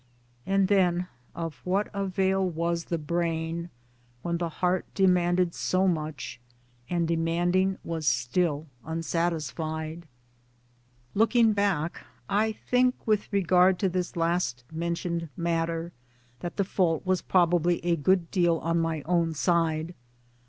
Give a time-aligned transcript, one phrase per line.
[0.47, 3.69] And then of what avail was the brain,
[4.23, 6.39] when the heart demanded so much,
[6.89, 10.07] and demanding was still unsatisfied?
[11.13, 15.91] Looking back, I think with regard to this last mentioned matter,
[16.39, 19.93] that the fault was probably a good deal on my own side.